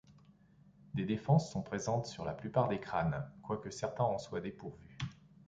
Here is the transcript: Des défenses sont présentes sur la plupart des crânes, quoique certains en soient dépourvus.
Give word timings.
Des 0.95 1.05
défenses 1.05 1.51
sont 1.51 1.61
présentes 1.61 2.07
sur 2.07 2.25
la 2.25 2.33
plupart 2.33 2.67
des 2.67 2.79
crânes, 2.79 3.23
quoique 3.43 3.69
certains 3.69 4.03
en 4.05 4.17
soient 4.17 4.41
dépourvus. 4.41 4.97